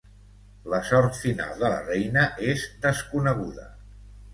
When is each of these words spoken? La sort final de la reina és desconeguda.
La 0.73 0.79
sort 0.87 1.19
final 1.19 1.53
de 1.61 1.71
la 1.75 1.85
reina 1.93 2.27
és 2.55 2.67
desconeguda. 2.91 3.73